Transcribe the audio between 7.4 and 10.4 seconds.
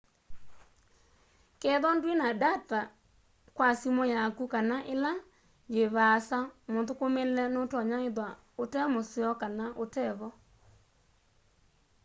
nutonya ithwa ute museo kana utevo